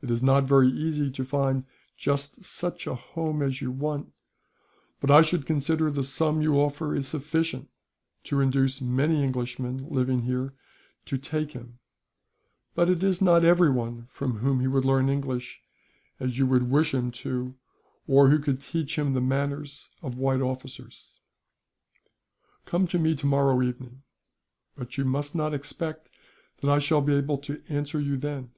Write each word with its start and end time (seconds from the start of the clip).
It 0.00 0.10
is 0.10 0.22
not 0.22 0.44
very 0.44 0.70
easy 0.70 1.10
to 1.10 1.24
find 1.26 1.66
just 1.94 2.42
such 2.42 2.86
a 2.86 2.94
home 2.94 3.42
as 3.42 3.60
you 3.60 3.70
want, 3.70 4.14
but 4.98 5.10
I 5.10 5.20
should 5.20 5.44
consider 5.44 5.90
the 5.90 6.02
sum 6.02 6.40
you 6.40 6.54
offer 6.58 6.96
is 6.96 7.06
sufficient 7.06 7.68
to 8.24 8.40
induce 8.40 8.80
many 8.80 9.22
Englishmen 9.22 9.86
living 9.90 10.22
here 10.22 10.54
to 11.04 11.18
take 11.18 11.50
him; 11.52 11.80
but 12.74 12.88
it 12.88 13.02
is 13.04 13.20
not 13.20 13.44
everyone 13.44 14.06
from 14.10 14.38
whom 14.38 14.60
he 14.60 14.66
would 14.68 14.86
learn 14.86 15.10
English, 15.10 15.60
as 16.18 16.38
you 16.38 16.46
would 16.46 16.70
wish 16.70 16.94
him 16.94 17.10
to 17.10 17.48
do, 17.48 17.54
or 18.06 18.30
who 18.30 18.38
could 18.38 18.62
teach 18.62 18.98
him 18.98 19.12
the 19.12 19.20
manners 19.20 19.90
of 20.00 20.16
white 20.16 20.40
officers. 20.40 21.20
"Come 22.64 22.86
to 22.86 22.98
me 22.98 23.14
tomorrow 23.14 23.60
evening, 23.60 24.02
but 24.78 24.96
you 24.96 25.04
must 25.04 25.34
not 25.34 25.52
expect 25.52 26.08
that 26.62 26.70
I 26.70 26.78
shall 26.78 27.02
be 27.02 27.12
able 27.16 27.36
to 27.42 27.62
answer 27.68 28.00
you 28.00 28.16
then. 28.16 28.52